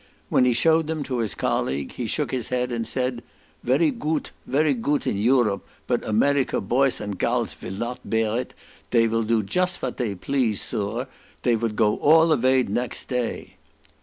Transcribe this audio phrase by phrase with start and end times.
[0.29, 3.21] When he shewed them to his colleague, he shook his head, and said,
[3.63, 8.55] "Very goot, very goot in Europe, but America boys and gals vill not bear it,
[8.89, 11.05] dey will do just vat dey please; Suur,
[11.43, 13.57] dey vould all go avay next day."